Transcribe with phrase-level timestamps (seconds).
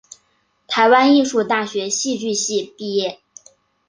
[0.65, 3.19] 台湾艺术大学戏剧系毕业。